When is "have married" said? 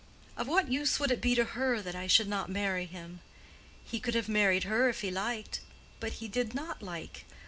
4.15-4.63